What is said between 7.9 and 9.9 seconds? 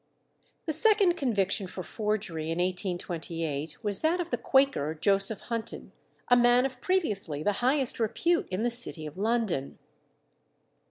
repute in the city of London.